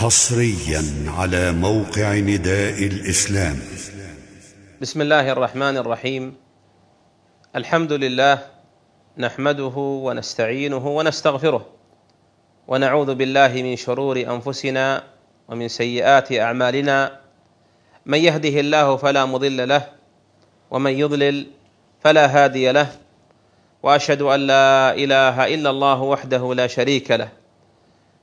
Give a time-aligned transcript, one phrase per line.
[0.00, 0.82] حصريا
[1.18, 3.56] على موقع نداء الإسلام.
[4.80, 6.34] بسم الله الرحمن الرحيم.
[7.56, 8.38] الحمد لله
[9.18, 11.66] نحمده ونستعينه ونستغفره
[12.68, 15.04] ونعوذ بالله من شرور أنفسنا
[15.48, 17.20] ومن سيئات أعمالنا.
[18.06, 19.82] من يهده الله فلا مضل له
[20.70, 21.46] ومن يضلل
[22.00, 22.88] فلا هادي له
[23.82, 27.28] وأشهد أن لا إله إلا الله وحده لا شريك له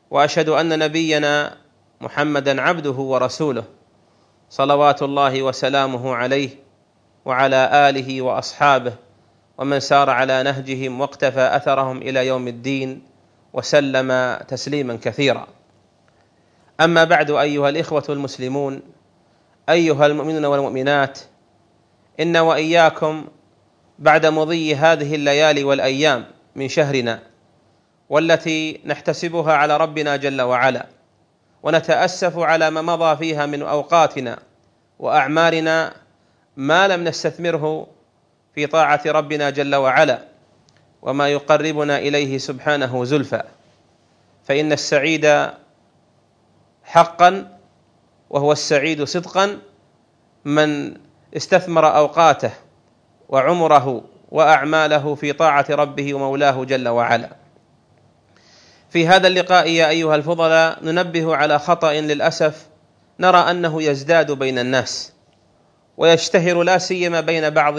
[0.10, 1.67] وأشهد أن نبينا
[2.02, 3.64] محمدا عبده ورسوله
[4.50, 6.50] صلوات الله وسلامه عليه
[7.26, 8.94] وعلى آله وأصحابه
[9.58, 13.02] ومن سار على نهجهم واقتفى أثرهم إلى يوم الدين
[13.54, 15.48] وسلم تسليما كثيرا.
[16.82, 18.82] أما بعد أيها الإخوة المسلمون
[19.70, 21.20] أيها المؤمنون والمؤمنات
[22.20, 23.26] إن وإياكم
[24.00, 27.20] بعد مضي هذه الليالي والأيام من شهرنا
[28.10, 30.97] والتي نحتسبها على ربنا جل وعلا.
[31.64, 34.40] ونتأسف على ما مضى فيها من أوقاتنا
[35.00, 35.94] واعمارنا
[36.58, 37.88] ما لم نستثمره
[38.56, 40.20] في طاعة ربنا جل وعلا
[41.02, 43.44] وما يقربنا إليه سبحانه زلفى.
[44.46, 45.50] فإن السعيد
[46.84, 47.58] حقا
[48.30, 49.60] وهو السعيد صدقا
[50.46, 50.98] من
[51.38, 52.52] استثمر أوقاته
[53.30, 57.30] وعمره وأعماله في طاعة ربه ومولاه جل وعلا.
[58.90, 62.68] في هذا اللقاء يا أيها الفضلاء ننبه على خطأ للأسف
[63.20, 65.14] نرى أنه يزداد بين الناس
[65.98, 67.76] ويشتهر لا سيما بين بعض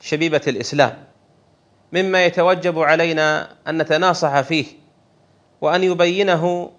[0.00, 1.04] شبيبة الإسلام
[1.92, 4.66] مما يتوجب علينا أن نتناصح فيه
[5.60, 6.70] وأن يبينه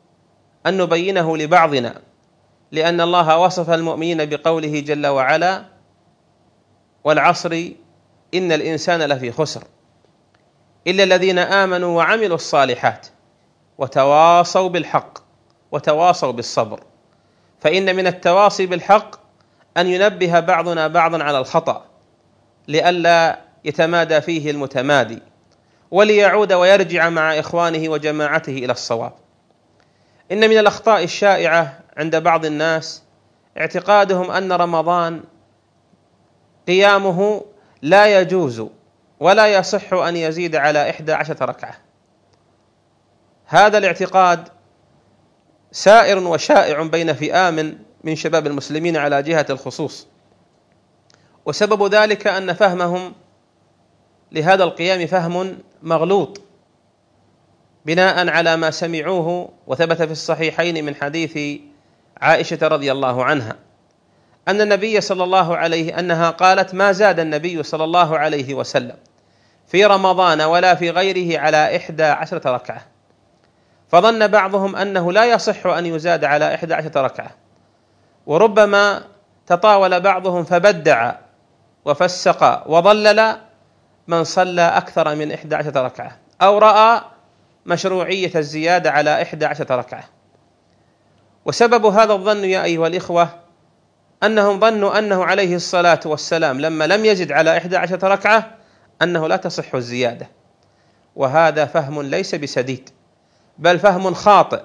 [0.66, 2.02] أن نبينه لبعضنا
[2.72, 5.66] لأن الله وصف المؤمنين بقوله جل وعلا
[7.04, 7.70] والعصر
[8.34, 9.64] إن الإنسان لفي خسر
[10.88, 13.08] إلا الذين آمنوا وعملوا الصالحات.
[13.78, 15.18] وتواصوا بالحق
[15.72, 16.84] وتواصوا بالصبر.
[17.60, 19.16] فإن من التواصي بالحق
[19.78, 21.86] أن ينبه بعضنا بعضا على الخطأ
[22.68, 25.22] لئلا يتمادى فيه المتمادي
[25.92, 29.14] وليعود ويرجع مع إخوانه وجماعته إلى الصواب.
[30.32, 33.04] إن من الأخطاء الشائعة عند بعض الناس
[33.58, 35.24] اعتقادهم أن رمضان
[36.68, 37.46] قيامه
[37.82, 38.64] لا يجوز
[39.20, 41.87] ولا يصح أن يزيد على إحدى عشرة ركعة.
[43.48, 44.48] هذا الاعتقاد
[45.72, 50.08] سائر وشائع بين فئام من شباب المسلمين على جهة الخصوص.
[51.46, 53.14] وسبب ذلك أن فهمهم
[54.32, 56.42] لهذا القيام فهم مغلوط
[57.86, 61.62] بناء على ما سمعوه وثبت في الصحيحين من حديث
[62.22, 63.56] عائشة رضي الله عنها
[64.48, 68.96] أن النبي صلى الله عليه أنها قالت ما زاد النبي صلى الله عليه وسلم
[69.68, 72.97] في رمضان ولا في غيره على إحدى عشرة ركعة.
[73.90, 77.30] فظن بعضهم أنه لا يصح أن يزاد على إحدى عشرة ركعة.
[78.26, 79.04] وربما
[79.48, 81.16] تطاول بعضهم فبدع
[81.86, 83.38] وفسق وضلل
[84.08, 87.02] من صلى أكثر من إحدى عشرة ركعة أو رأى
[87.66, 90.04] مشروعية الزيادة على إحدى عشرة ركعة.
[91.46, 93.30] وسبب هذا الظن يا أيها الإخوة
[94.24, 98.52] أنهم ظنوا أنه عليه الصلاة والسلام لما لم يزد على إحدى عشرة ركعة
[99.02, 100.28] أنه لا تصح الزيادة.
[101.16, 102.90] وهذا فهم ليس بسديد.
[103.60, 104.62] بل فهم خاطئ.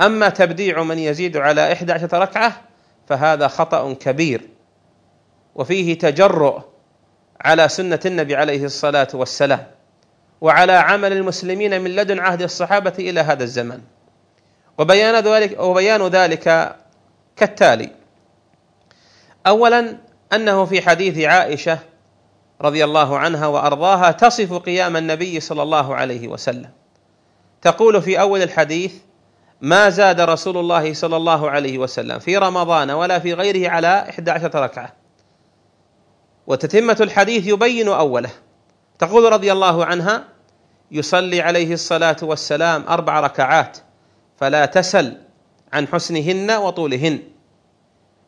[0.00, 2.60] أما تبديع من يزيد على إحدى عشرة ركعة
[3.08, 4.48] فهذا خطأ كبير.
[5.54, 6.60] وفيه تجرؤ
[7.40, 9.66] على سنة النبي عليه الصلاة والسلام
[10.40, 13.80] وعلى عمل المسلمين من لدن عهد الصحابة إلى هذا الزمان
[14.78, 16.76] وبيان ذلك وبيان ذلك
[17.36, 17.90] كالتالي.
[19.46, 19.96] أولا
[20.32, 21.78] أنه في حديث عائشة
[22.60, 26.70] رضي الله عنها وأرضاها تصف قيام النبي صلى الله عليه وسلم.
[27.62, 28.94] تقول في أول الحديث
[29.60, 34.62] ما زاد رسول الله صلى الله عليه وسلم في رمضان ولا في غيره على 11
[34.62, 34.92] ركعة.
[36.46, 38.30] وتتمة الحديث يبين أوله.
[38.98, 40.24] تقول رضي الله عنها
[40.90, 43.78] يصلي عليه الصلاة والسلام أربع ركعات
[44.36, 45.16] فلا تسل
[45.72, 47.22] عن حسنهن وطولهن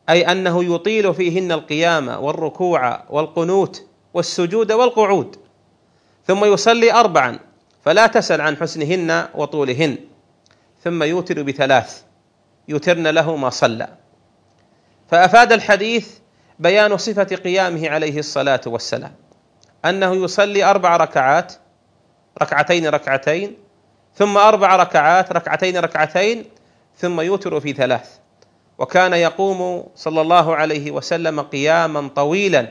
[0.09, 5.37] أي أنه يطيل فيهن القيام والركوع والقنوت والسجود والقعود
[6.27, 7.39] ثم يصلي أربعا
[7.91, 9.99] فلا تسل عن حسنهن وطولهن
[10.85, 12.03] ثم يوتر بثلاث
[12.69, 13.89] يوترن له ما صلى.
[15.11, 16.09] فأفاد الحديث
[16.59, 19.15] بيان صفة قيامه عليه الصلاة والسلام
[19.85, 21.53] أنه يصلي أربع ركعات
[22.43, 23.57] ركعتين ركعتين
[24.15, 26.45] ثم أربع ركعات ركعتين ركعتين
[26.97, 28.19] ثم يوتر في ثلاث.
[28.79, 32.69] وكان يقوم صلى الله عليه وسلم قياما طويلا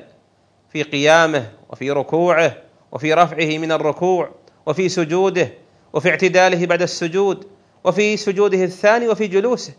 [0.69, 2.53] في قيامه وفي ركوعه
[2.91, 4.39] وفي رفعه من الركوع
[4.69, 5.49] وفي سجوده
[5.93, 7.47] وفي اعتداله بعد السجود
[7.83, 9.73] وفي سجوده الثاني وفي جلوسه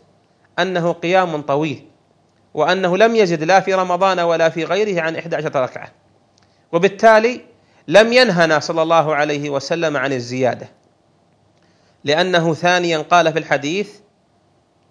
[0.59, 1.85] أنه قيام طويل
[2.53, 5.91] وأنه لم يزد لا في رمضان ولا في غيره عن 11 ركعة
[6.71, 7.41] وبالتالي
[7.87, 10.69] لم ينهنا صلى الله عليه وسلم عن الزيادة
[12.03, 13.89] لأنه ثانيا قال في الحديث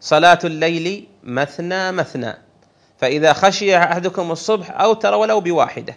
[0.01, 2.35] صلاة الليل مثنى مثنى
[2.99, 5.97] فإذا خشي أحدكم الصبح أوتر ولو بواحدة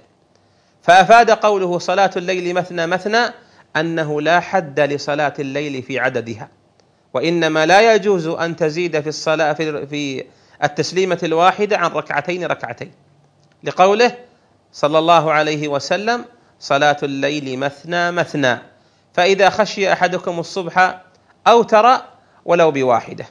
[0.81, 3.33] فأفاد قوله صلاة الليل مثنى مثنى
[3.77, 6.49] أنه لا حد لصلاة الليل في عددها
[7.13, 10.25] وإنما لا يجوز أن تزيد في الصلاة في
[10.63, 12.91] التسليمة الواحدة عن ركعتين ركعتين.
[13.63, 14.17] لقوله
[14.71, 16.25] صلى الله عليه وسلم
[16.59, 18.57] صلاة الليل مثنى مثنى
[19.13, 21.01] فإذا خشي أحدكم الصبح
[21.47, 22.01] أوتر
[22.45, 23.25] ولو بواحدة.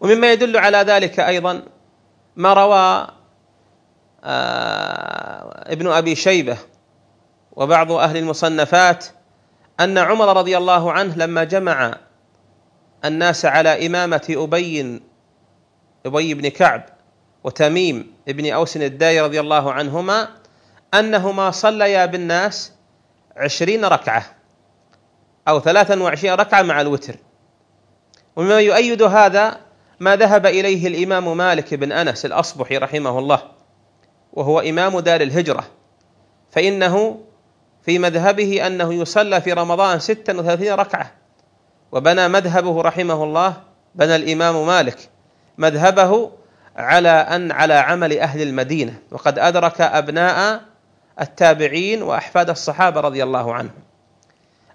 [0.00, 1.62] ومما يدل على ذلك أيضا
[2.36, 3.08] ما روى
[4.24, 6.56] آه، ابن أبي شيبة
[7.58, 9.06] وبعض أهل المصنفات
[9.80, 11.98] أن عمر رضي الله عنه لما جمع
[13.04, 15.00] الناس على إمامة أبي
[16.06, 16.84] أبي بن كعب
[17.44, 20.28] وتميم بن أوس الداي رضي الله عنهما
[20.94, 22.72] أنهما صليا بالناس
[23.36, 24.26] عشرين ركعة
[25.48, 27.16] أو ثلاثا وعشرين ركعة مع الوتر.
[28.36, 29.60] ومما يؤيد هذا
[30.00, 33.42] ما ذهب إليه الإمام مالك بن أنس الأصبحي رحمه الله
[34.32, 35.64] وهو إمام دار الهجرة
[36.50, 37.20] فإنه
[37.88, 41.10] في مذهبه أنه يصلى في رمضان ستا وثلاثين ركعة.
[41.92, 43.54] وبنى مذهبه رحمه الله
[43.94, 44.98] بنى الإمام مالك
[45.58, 46.30] مذهبه
[46.76, 48.94] على أن على عمل أهل المدينة.
[49.10, 50.60] وقد أدرك أبناء
[51.20, 53.80] التابعين وأحفاد الصحابة رضي الله عنهم.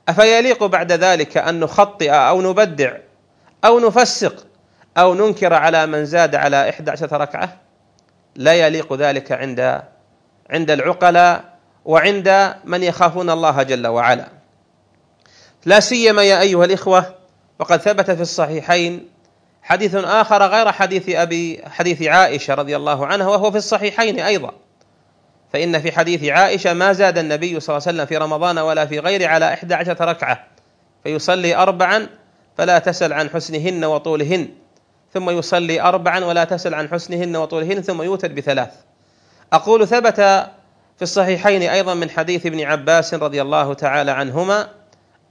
[0.09, 2.98] أفيليق بعد ذلك أن نخطئ أو نبدع
[3.66, 4.45] أو نفسق
[4.98, 7.57] أو ننكر على من زاد على إحدى عشرة ركعة؟
[8.36, 9.81] لا يليق ذلك عند
[10.50, 11.53] عند العقلاء
[11.85, 14.27] وعند من يخافون الله جل وعلا.
[15.65, 17.15] لا سيما يا أيها الإخوة
[17.59, 19.09] وقد ثبت في الصحيحين
[19.63, 24.51] حديث آخر غير حديث أبي حديث عائشة رضي الله عنها وهو في الصحيحين أيضا.
[25.53, 29.00] فإن في حديث عائشة ما زاد النبي صلى الله عليه وسلم في رمضان ولا في
[29.00, 30.47] غيره على إحدى عشرة ركعة
[31.03, 32.07] فيصلي أربعا
[32.57, 34.50] فلا تسل عن حسنهن وطولهن
[35.13, 38.74] ثم يصلي أربعا ولا تسل عن حسنهن وطولهن ثم يوتر بثلاث.
[39.53, 40.47] أقول ثبت
[41.04, 44.70] في الصحيحين أيضا من حديث ابن عباس رضي الله تعالى عنهما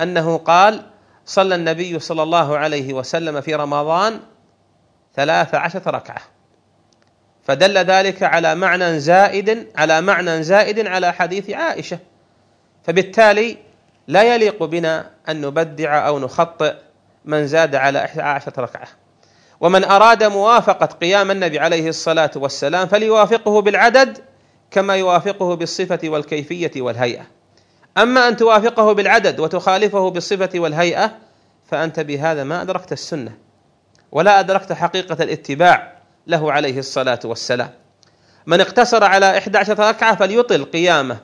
[0.00, 0.82] أنه قال
[1.26, 4.20] صلى النبي صلى الله عليه وسلم في رمضان
[5.16, 6.20] ثلاث عشرة ركعة.
[7.44, 11.98] فدل ذلك على معنى زائد على معنى زائد على حديث عائشة.
[12.84, 13.56] فبالتالي
[14.08, 16.74] لا يليق بنا أن نبدع أو نخطئ
[17.24, 18.88] من زاد على إحدى عشرة ركعة.
[19.60, 24.31] ومن أراد موافقة قيام النبي عليه الصلاة والسلام فليوافقه بالعدد
[24.72, 27.26] كما يوافقه بالصفة والكيفية والهيئة.
[27.98, 31.12] أما أن توافقه بالعدد وتخالفه بالصفة والهيئة
[31.70, 33.32] فأنت بهذا ما أدركت السنة
[34.12, 35.92] ولا أدركت حقيقة الاتباع
[36.26, 37.70] له عليه الصلاة والسلام.
[38.46, 41.18] من اقتصر على إحدى عشرة ركعة فليطل قيامه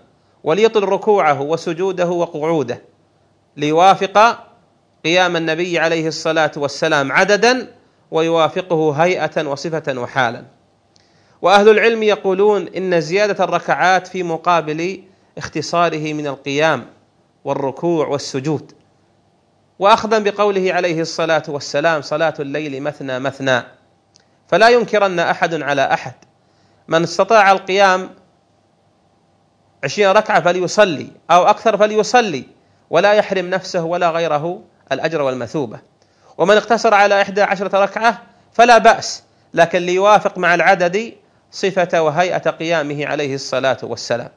[0.44, 2.82] وليطل ركوعه وسجوده وقعوده
[3.56, 4.38] ليوافق
[5.04, 7.74] قيام النبي عليه الصلاة والسلام عددا
[8.10, 10.44] ويوافقه هيئة وصفة وحالا.
[11.42, 15.02] وأهل العلم يقولون إن زيادة الركعات في مقابل
[15.38, 16.86] اختصاره من القيام
[17.44, 18.72] والركوع والسجود.
[19.78, 23.62] وأخذا بقوله عليه الصلاة والسلام صلاة الليل مثنى مثنى.
[24.48, 26.14] فلا ينكرن أحد على أحد.
[26.88, 28.10] من استطاع القيام
[29.84, 32.44] عشرين ركعة فليصلي أو أكثر فليصلي
[32.90, 35.78] ولا يحرم نفسه ولا غيره الأجر والمثوبة.
[36.38, 39.22] ومن اقتصر على إحدى عشرة ركعة فلا بأس
[39.54, 41.12] لكن ليوافق مع العدد
[41.50, 44.30] صفة وهيئة قيامه عليه الصلاة والسلام.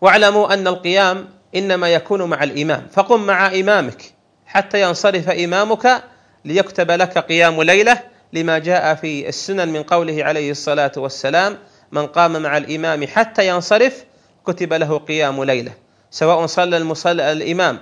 [0.00, 2.86] واعلموا أن القيام إنما يكون مع الإمام.
[2.92, 4.14] فقم مع إمامك
[4.46, 6.02] حتى ينصرف إمامك
[6.44, 8.00] ليكتب لك قيام ليلة
[8.32, 11.58] لما جاء في السنن من قوله عليه الصلاة والسلام
[11.92, 14.04] من قام مع الإمام حتى ينصرف
[14.46, 15.72] كتب له قيام ليلة
[16.10, 17.78] سواء صلى المصلى الإمام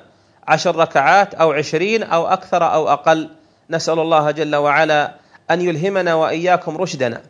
[0.48, 3.28] عشر ركعات أو عشرين أو أكثر أو أقل.
[3.70, 5.14] نسأل الله جل وعلا
[5.50, 7.22] أن يلهمنا وإياكم رشدنا.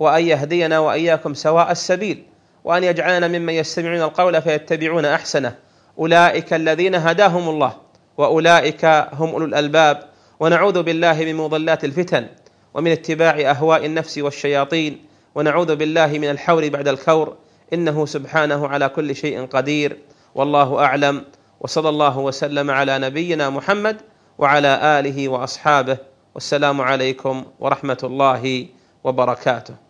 [0.00, 2.22] وأن يهدينا وإياكم سواء السبيل
[2.64, 5.54] وأن يجعلنا ممن يستمعون القول فيتبعون أحسنه.
[5.98, 7.72] أولئك الذين هداهم الله
[8.18, 10.02] وأولئك هم أولو الألباب.
[10.40, 12.26] ونعوذ بالله من مضلات الفتن
[12.74, 15.04] ومن اتباع أهواء النفس والشياطين.
[15.34, 17.36] ونعوذ بالله من الحور بعد الكور.
[17.72, 19.98] إنه سبحانه على كل شيء قدير.
[20.34, 21.24] والله أعلم.
[21.60, 23.96] وصلى الله وسلم على نبينا محمد
[24.38, 25.98] وعلى آله وأصحابه.
[26.34, 28.66] والسلام عليكم ورحمة الله
[29.04, 29.89] وبركاته.